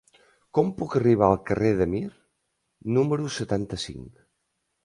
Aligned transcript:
Com 0.57 0.71
puc 0.79 0.95
arribar 0.99 1.27
al 1.33 1.37
carrer 1.51 1.69
de 1.81 1.87
Mir 1.93 2.03
número 2.99 3.33
setanta-cinc? 3.39 4.13